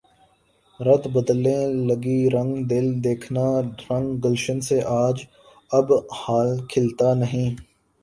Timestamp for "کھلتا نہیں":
6.69-7.49